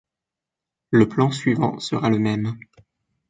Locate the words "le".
0.89-1.07, 2.09-2.17